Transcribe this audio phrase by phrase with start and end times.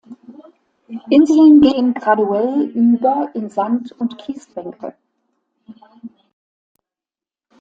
[1.11, 4.95] Inseln gehen graduell über in Sand- und Kiesbänke.